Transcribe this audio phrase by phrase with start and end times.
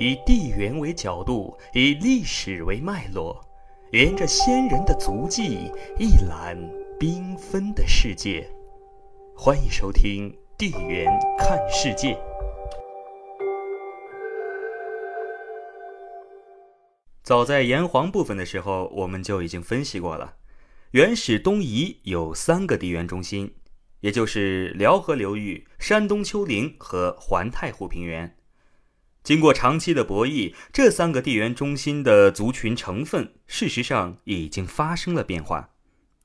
[0.00, 3.38] 以地缘为角度，以历史为脉络，
[3.92, 6.56] 沿着先人的足迹，一览
[6.98, 8.50] 缤纷的世界。
[9.36, 11.04] 欢迎收听《地缘
[11.38, 12.14] 看世界》。
[17.22, 20.36] 早在炎黄部分的时候，我们就已经分析过了。
[20.92, 23.54] 原始东夷有三个地缘中心，
[24.00, 28.34] 也就是辽河流域、山东丘陵和环太湖平原。
[29.22, 35.70] 经过长期的博弈，这三个地缘中心的族群成分事实上已经发生了变化。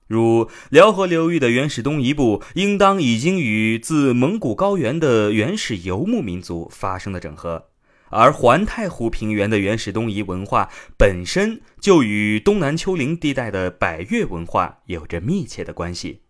[0.08, 7.70] 如辽河流域的原始东夷部，应当已经与自蒙古高原的原始游牧民族发生了整合。
[8.12, 16.22] 而环太湖平原的原始东夷文化本身就与东南丘陵地带的百越文化有着密切的关系，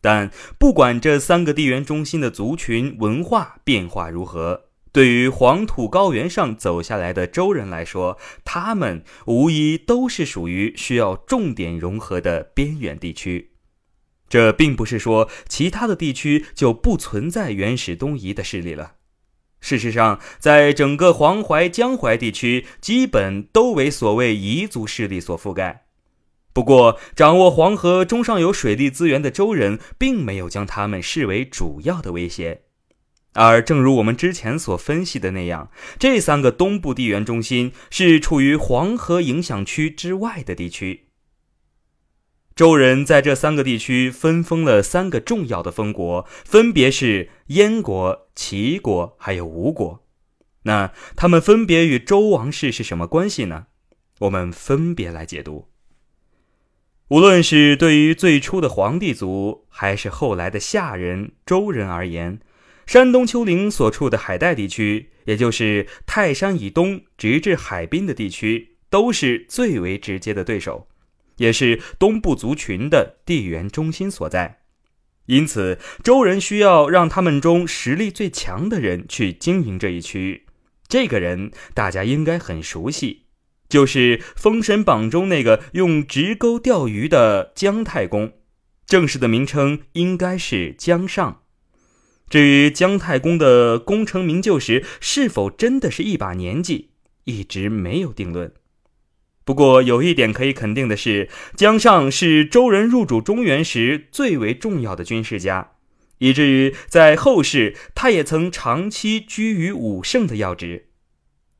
[0.00, 13.52] 但不管这三个地缘中心的族群文化变化如何，对于黄土高原上走下来的周人来说，他们无疑都是属于需要重点融合的边远地区。
[14.28, 18.92] 这并不是说其他的地区就不存在原始东夷的势力了。
[19.60, 25.86] 事实上，在整个黄淮、江淮地区，基本都为所谓彝族势力所覆盖。
[26.52, 32.61] 不过，掌握黄河中上游水利资源的周人，并没有将他们视为主要的威胁。
[33.34, 41.06] 而正如我们之前所分析的那样，这三个东部地缘中心是处于黄河影响区之外的地区。
[42.54, 50.04] 周人在这三个地区分封了三个重要的封国，分别是燕国、齐国还有吴国。
[50.64, 53.68] 那他们分别与周王室是什么关系呢？
[54.20, 55.68] 我们分别来解读。
[57.08, 62.38] 无论是对于最初的黄帝族，还是后来的夏人、周人而言，
[62.92, 70.88] 山东丘陵所处的海带地区，也就是泰山以东直至海滨的地区，都是最为直接的对手。
[71.38, 74.58] 也是东部族群的地缘中心所在，
[75.24, 80.44] 因此周人需要让他们中实力最强的人去经营这一区域。
[80.86, 83.22] 这个人大家应该很熟悉，
[83.70, 88.34] 就是《封神榜》中那个用直钩钓鱼的姜太公，
[88.84, 91.38] 正式的名称应该是姜尚。
[92.32, 96.88] 至于姜太公的功成名就时是否真的是一把年纪，
[97.24, 98.50] 一直没有定论。
[99.44, 105.72] 不过有一点可以肯定的是，姜尚是周人入主中原时最为重要的军事家，
[106.20, 110.86] 以至于在后世他也曾长期居于武圣的要职。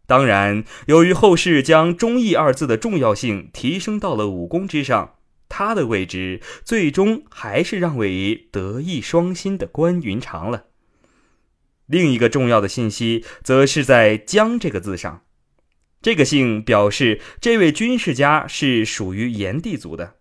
[0.07, 5.17] 当然，由于后世将忠义二字的重要性提升到了武功之上，
[5.55, 10.65] 他的位置最终还是让位于德艺双馨的关云长了。
[11.85, 15.25] 另一个重要的信息，则是在“姜”这个字上。
[16.01, 20.15] 这个姓表示这位军事家是属于炎帝族的。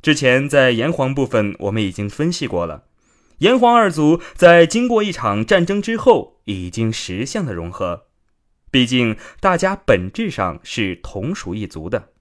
[0.00, 2.84] 之前在炎黄部分我们已经分析过了，
[3.38, 8.04] 炎黄二族在经过一场战争之后已经实现了融合。
[8.70, 12.11] 毕竟大家本质上是同属一族的，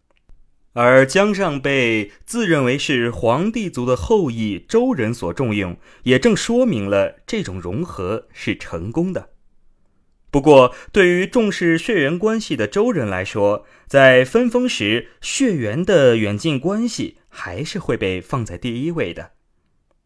[0.74, 9.30] 而姜尚被自认为是黄帝族的后裔周人所重用，也正说明了这种融合是成功的。
[10.30, 19.32] 不过，对于重视血缘关系的周人来说，在分封时，血缘的远近关系还是会被放在第一位的。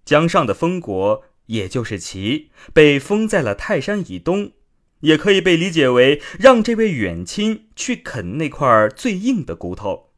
[0.04, 4.54] 江上的封国，也就是齐，被封在了泰山以东，
[5.02, 10.10] 也可以被理解为让这位远亲去啃那块最硬的骨头。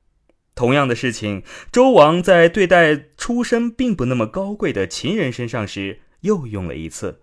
[0.58, 7.22] 同样的事情，周王在对待出身并不那么高贵的秦人身上时，又用了一次。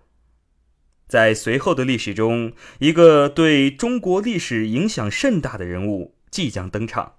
[1.08, 7.14] 在随后的历史中，一个对中国历史影响甚大的人物即将登场，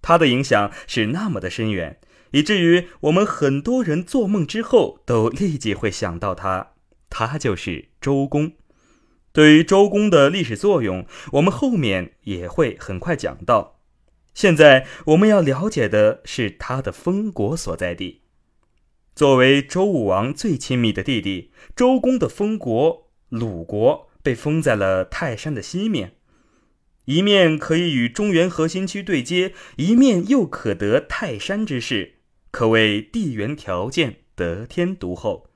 [0.00, 2.00] 他的影响是那么的深远，
[2.30, 6.72] 以至于我们很多人做梦之后都立即会想到他，
[7.10, 8.52] 他就是周公。
[9.32, 13.79] 对于周公的历史作用，我们后面也会很快讲到。
[14.34, 18.22] 现在我们要了解的是他的封国所在地。
[19.14, 23.10] 作为周武王最亲密的弟弟，周公的封国。
[23.28, 26.16] 鲁国被封在了泰山的西面，
[27.04, 32.14] 一面可以与中原核心区对接，一面又可得泰山之势，
[32.50, 35.48] 可谓地缘条件得天独厚。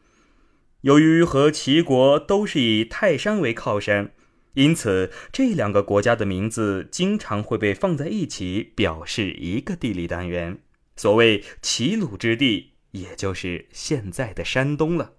[0.83, 4.13] 由于和齐国都是以泰山为靠山，
[4.55, 10.59] 因此这两个国家的名字经常会被放在一起，表示一个地理单元。
[10.97, 15.15] 所谓齐鲁之地，也就是现在的山东了。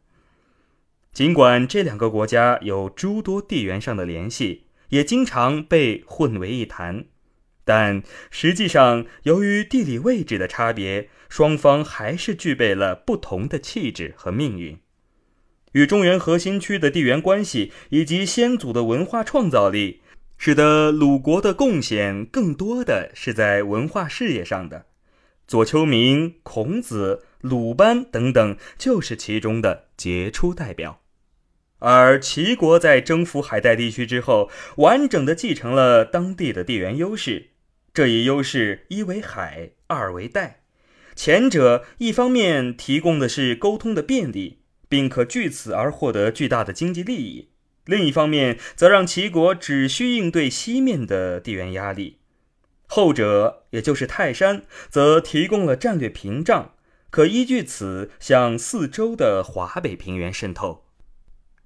[1.12, 7.06] 尽管这两个国家有诸多地缘上的联系，也经常被混为一谈。
[7.64, 14.78] 但实际上，由于地理位置的差别，双方还是具备了不同的气质和命运。
[15.76, 20.02] 与中原核心区的地缘关系以及先祖的文化创造力，
[20.38, 24.86] 使得鲁国的贡献更多的是在文化事业上的。
[25.46, 31.02] 左丘明、孔子、鲁班等等，就是其中的杰出代表。
[31.80, 37.50] 而齐国在征服海带地区之后，完整的继承了当地的地缘优势。
[37.94, 40.62] 这一优势一为海，二为带。
[41.16, 47.50] 前者一方面提供的是沟通的便利，并可据此而获得巨大的经济利益；
[47.86, 52.18] 另一方面，则让齐国只需应对西面的地缘压力。
[52.88, 56.74] 后者，也就是泰山，则提供了战略屏障，
[57.10, 60.86] 可依据此向四周的华北平原渗透。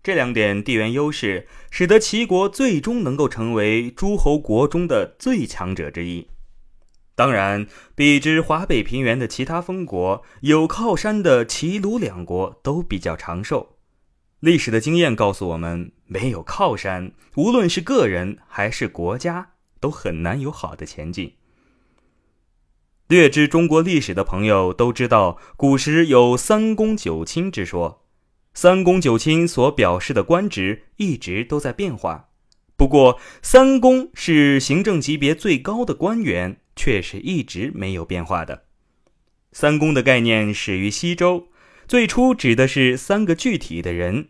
[0.02, 6.28] 这两点地缘优势，使得齐国最终能够成为诸侯国中的最强者之一。
[7.20, 13.76] 当然，比之华北平原的其他封国，有靠山的齐鲁两国都比较长寿。
[14.40, 19.50] 历史的经验告诉我们，没有靠山，无论是个人还是国家，
[19.82, 21.34] 都很难有好的前进。
[23.10, 28.06] 略知中国历史的朋友都知道，古时有三公九卿之说。
[28.54, 32.29] 三公九卿所表示的官职一直都在变化，
[32.80, 38.64] 不过三公是行政级别最高的官员，却是一直没有变化的。
[39.52, 41.50] 三公的概念始于西周，
[41.90, 44.30] 最初指的是三个具体的人，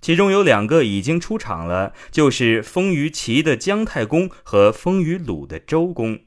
[0.00, 6.20] 其中有两个已经出场了，就是封于齐的姜太公和封于鲁的周公，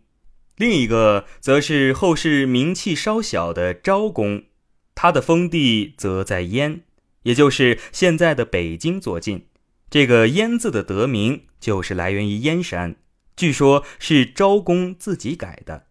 [0.58, 4.44] 另一个则是后世名气稍小的昭公，
[4.94, 6.82] 他的封地则在燕。
[7.24, 9.48] 也就是现在的北京左近，
[9.90, 12.96] 这个“燕”字的得名就是来源于燕山，
[13.36, 15.86] 据说是昭公自己改的。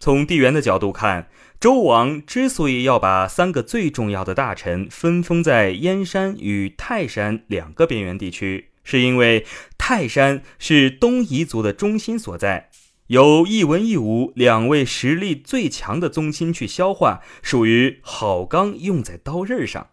[0.00, 9.46] 从地缘的角度看，周王之所以要把三个最重要的大臣分封在燕山与泰山两个边缘地区，是因为
[9.78, 12.68] 泰山是东夷族的中心所在，
[13.06, 19.88] 由一文一武两位实力最强的宗亲去消化，属于好钢用在刀刃上。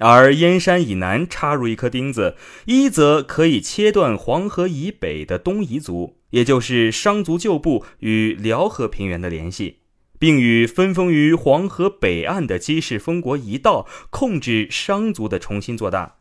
[0.00, 9.80] 而燕山以南插入一颗钉子，一则可以切断黄河以北的东夷族，也就是商族旧部与辽河平原的联系，
[10.18, 16.16] 并与分封于黄河北岸的姬氏封国一道控制商族的重新做大；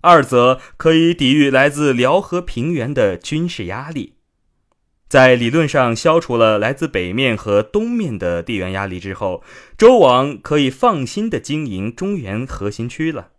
[0.00, 4.14] 二则可以抵御来自辽河平原的军事压力。
[5.08, 9.42] 在理论上消除了来自北面和东面的地缘压力之后，
[9.78, 13.30] 周王可以放心的经营中原核心区了。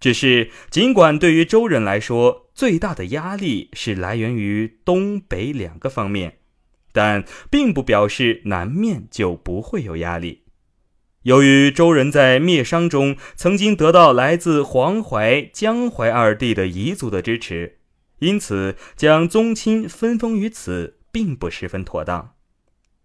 [0.00, 6.38] 只是，尽管对于周人来说，最大的压力是来源于东北两个方面，
[6.90, 10.44] 但并不表示南面就不会有压力。
[11.24, 17.76] 由于周人在灭商中曾经得到来自黄淮、江淮二地的彝族的支持，
[18.20, 20.96] 因此将宗亲分封于此。
[21.12, 22.34] 并不十分妥当，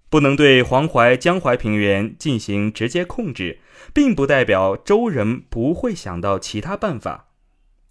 [0.09, 3.59] 不能对黄淮、江淮平原进行直接控制，
[3.93, 7.29] 并不代表周人不会想到其他办法。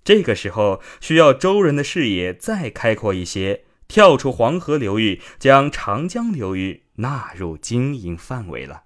[0.02, 8.82] 这个时候需要周人的视野再开阔一些，跳出黄河流域，将长江流域纳入经营范围了。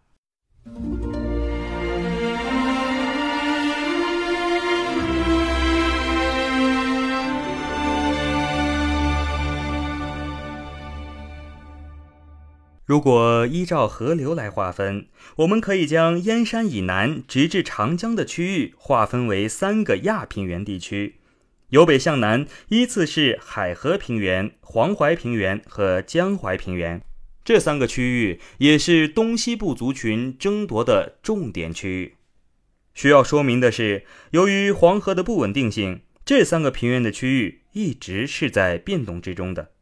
[12.88, 21.16] 如果依照河流来划分，我们可以将燕山以南直至长江的区域划分为三个亚平原地区，
[21.68, 27.02] 由北向南依次是海河平原、黄淮平原和江淮平原。
[27.44, 32.14] 这三个区域也是东西部族群争夺的重点区域。
[32.94, 39.72] 需要说明的是，由于黄河的不稳定性，这三个平原的区域一直是在变动之中的。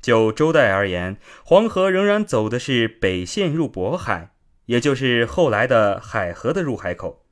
[0.00, 4.30] 就周代而言，黄河仍然走的是北线入渤海，
[4.66, 7.24] 也就是后来的海河的入海口。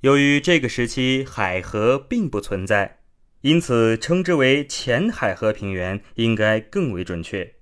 [0.00, 2.98] 由于这个时期海河并不存在，
[3.40, 7.54] 因此称之为前海河平原应该更为准确。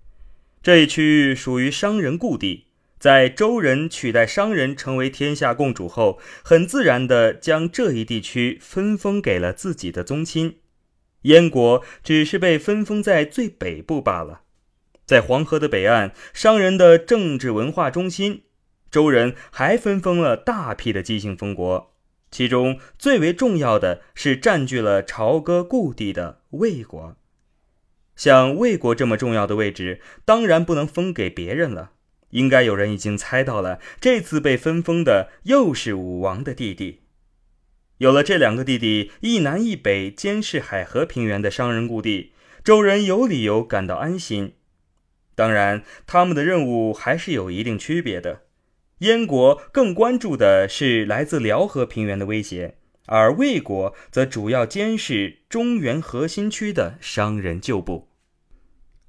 [0.62, 2.68] 这一区域属于商人故地，
[2.98, 10.58] 在周人取代商人成为天下共主后，很自然地将这一地区分封给了自己的宗亲。
[11.22, 14.42] 燕国只是被分封在最北部罢了。
[15.04, 18.44] 在黄河的北岸，商人的政治文化中心，
[18.90, 21.94] 周人还分封了大批的姬姓封国，
[22.30, 27.16] 其中最为重要的是占据了朝歌故地的魏国。
[28.16, 31.90] 像魏国这么重要的位置，当然不能封给别人了。
[32.30, 37.02] 应该有人已经猜到了，这次被分封的又是武王的弟弟。
[37.98, 42.32] 有了这两个弟弟，一南一北监视海河平原的商人故地，
[42.64, 44.54] 周人有理由感到安心。
[45.34, 48.42] 当然，他们的任务还是有一定区别的。
[48.98, 52.76] 燕国更关注的是来自辽河平原的威胁，
[53.06, 58.08] 而魏国则主要监视中原核心区的商人旧部。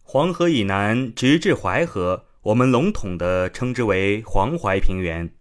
[0.02, 2.26] 黄河以南直至淮河。
[2.46, 5.32] 我们笼统地称之为黄淮平原。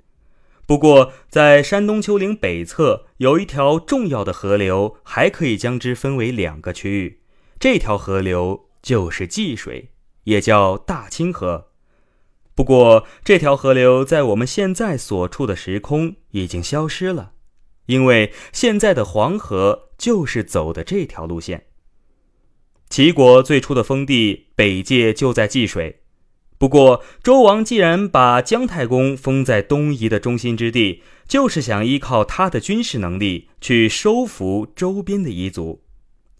[0.66, 7.20] 不过，在山东丘陵北侧有一条重要的河流，还可以将之分为两个区域。
[7.60, 9.90] 这条河流就是济水，
[10.24, 11.68] 也叫大清河。
[12.54, 17.32] 不过，这条河流在我们现在所处的时空已经消失了，
[17.86, 21.66] 因为现在的黄河就是走的这条路线。
[22.88, 26.02] 齐国最初的封地北界就在济水。
[26.56, 35.83] 不过，周王既然把姜太公封在东夷的中心之地，就是想依靠他的军事能力去收服周边的夷族。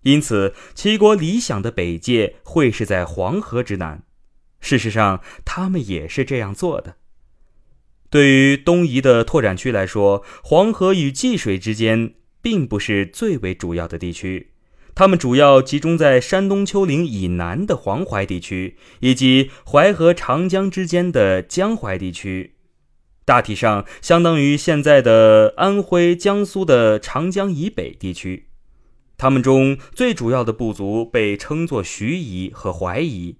[0.05, 4.03] 因此，齐国理想的北界会是在黄河之南。
[4.61, 6.97] 事实上，他们也是这样做的。
[8.09, 14.53] 对于东夷的拓展区来说，黄河与济水之间并不是最为主要的地区。
[14.95, 22.55] 他们主要集中在山东丘陵以南的黄淮地区，以及淮河、长江之间的江淮地区，
[23.25, 28.47] 大体上相当于现在的安徽、江苏的长江以北地区。
[29.17, 33.39] 他们中最主要的部族被称作徐夷和淮夷，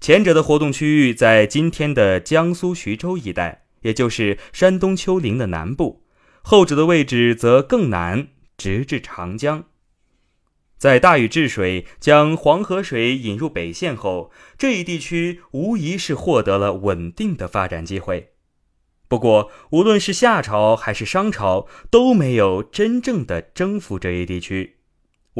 [0.00, 6.02] 前者的活动区域在今天的江苏徐州一带，也就是山东丘陵的南部；
[6.42, 9.64] 后者的位置则更南，直至长江。
[10.78, 18.30] 在大禹治水，将黄河水引入北线后，这一地区无疑是获得了稳定的发展机会。
[19.06, 24.78] 不过，无论是夏朝还是商朝，都没有真正的征服这一地区。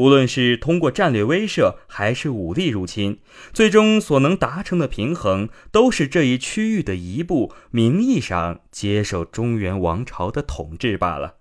[0.01, 3.19] 无论是通过战略威慑，还是武力入侵，
[3.53, 11.35] 最终所能达成的平衡，都是这一区域的一部，名义上接受中原王朝的统治罢了。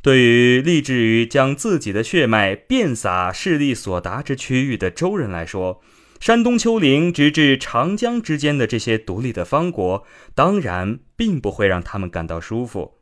[0.00, 5.82] 对于立志于将自己的血脉遍洒势力所达之区域的周人来说，
[6.18, 12.97] 山东丘陵直至长江之间的这些独立的方国，当然并不会让他们感到舒服。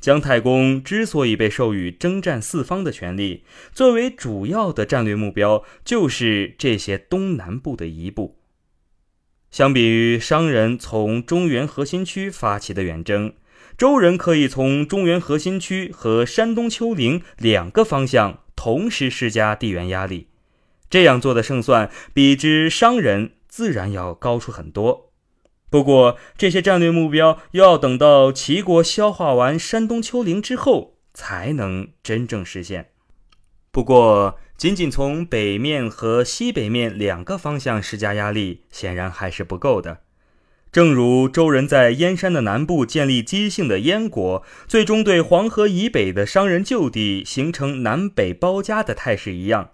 [0.00, 8.38] 姜太公之所以被授予征战四方的权利，作为主要的战略目标，就是这些东南部的一部。
[9.50, 13.34] 相比于商人从中原核心区发起的远征。
[13.76, 20.28] 周人可以从中原核心区和山东丘陵两个方向同时施加地缘压力，
[20.90, 25.09] 这样做的胜算比之商人自然要高出很多。
[25.70, 32.90] 不过，这些战略目标要等到齐国消化完山东丘陵之后才能真正实现。
[33.70, 40.00] 不过，仅仅从北面和西北面两个方向施加压力，显然还是不够的。
[40.72, 49.70] 正如周人在燕山的南部建立姬姓的燕国，最终对黄河以北的商人旧地形成南北包夹的态势一样，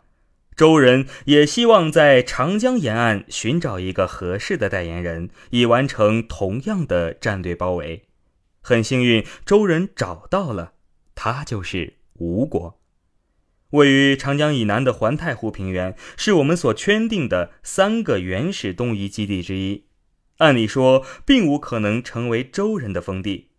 [0.56, 8.04] 周人也希望在长江沿岸寻找一个合适的代言人，以完成同样的战略包围。
[8.62, 10.72] 很幸运，周人找到了，
[11.14, 12.80] 他就是吴国。
[13.70, 19.84] 位于长江以南的环太湖平原，是我们所圈定的三个原始东夷基地之一。
[20.38, 23.50] 按理说，并无可能成为周人的封地。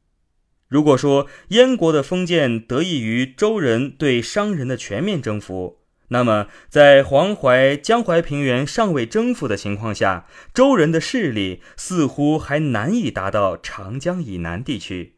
[0.68, 15.16] 如果说燕国的封建得益于周人对商人的全面征服，那么在黄淮、江淮平原尚未征服的情况下，周人的势力似乎还难以达到长江以南地区。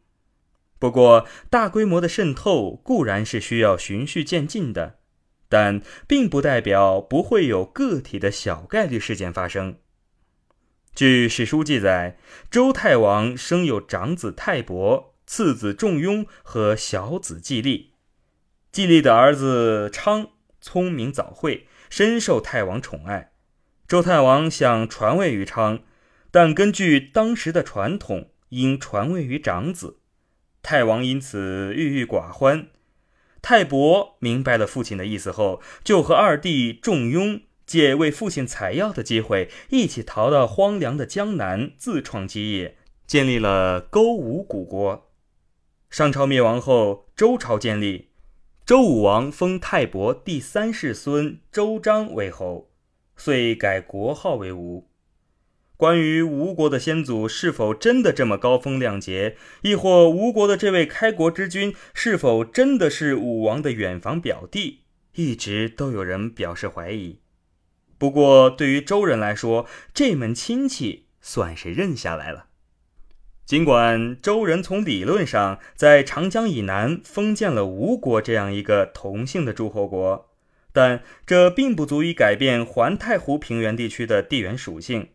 [0.79, 5.00] 不过，大规模的渗透固然是需要循序渐进的，
[5.48, 9.75] 但并不代表不会有个体的小概率事件发生。
[10.96, 12.17] 据史书记载，
[12.50, 17.93] 周太王生有长子泰伯、次子仲雍和小子季历。
[18.72, 20.29] 季历的儿子昌
[20.61, 23.31] 聪明早慧，深受太王宠爱。
[23.87, 25.79] 周太王想传位于昌，
[26.31, 29.99] 但根据当时的传统，应传位于长子。
[30.61, 32.67] 太王因此郁郁寡欢。
[33.41, 37.41] 泰伯明白了父亲的意思后，就和二弟仲雍。
[37.65, 45.11] 借为父亲采药的机会，一起逃到荒凉的江南，自创基业，建立了勾吴古国。
[45.91, 48.08] 商朝灭亡后，周朝建立，
[48.69, 52.69] 周武王封泰伯第三世孙周章为侯，
[53.17, 54.88] 遂改国号为吴。
[55.75, 64.81] 关于吴国的先祖是否真的这么高风亮节，亦或吴国的这位开国之君是否真的是武王的远房表弟，
[65.15, 67.21] 一直都有人表示怀疑。
[67.97, 72.49] 不过，对于周人来说，这门亲戚算是认下来了。
[73.50, 80.29] 尽管周人从理论上在长江以南封建了吴国这样一个同姓的诸侯国，
[80.72, 85.08] 但这并不足以改变环太湖平原地区的地缘属性。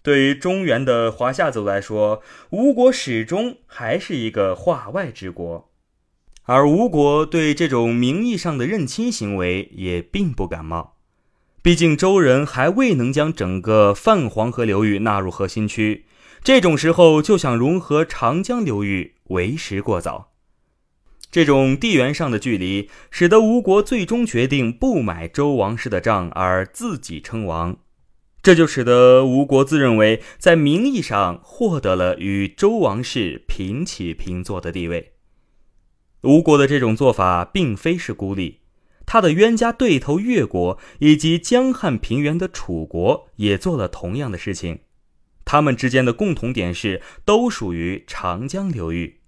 [0.00, 5.68] 对于中原的华夏族来说，吴国始终还是一个化外之国，
[6.44, 10.94] 而吴国对这种名义上的认亲行为也并不感冒。
[11.62, 16.04] 毕竟周人还未能将整个泛黄河流域纳入核心区，
[16.46, 20.30] 这种时候就想融合长江流域，为时过早。
[21.28, 27.78] 这种地缘上的距离，使得吴国最终决定不买周王室的账，而自己称王。
[28.44, 35.14] 这就使得吴国自认为在名义上获得了与周王室平起平坐的地位。
[36.22, 38.60] 吴国的这种做法并非是孤立，
[39.04, 44.78] 他的冤家对头越国以及江汉平原的楚国也做了同样的事情。
[45.46, 49.20] 他们之间的共同点是都属于长江流域。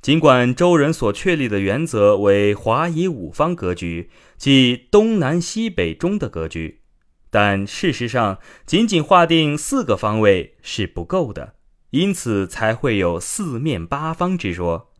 [0.00, 6.80] 尽管周人所确立的原则为华夷五方格局，即东南西北中的格局。
[7.28, 11.56] 但事实上，仅仅划定四个方位是不够的，
[11.90, 14.92] 因此才会有四面八方之说。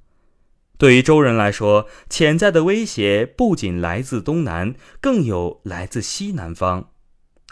[0.76, 6.90] 对于周人来说，潜在的威胁不仅来自东南，更有来自西南方，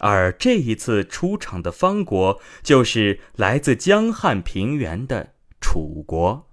[0.01, 6.51] 而这一次出场的方国，就是来自江汉平原的楚国。